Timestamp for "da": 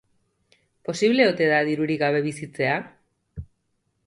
1.51-1.59